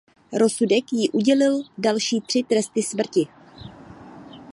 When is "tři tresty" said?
2.21-2.83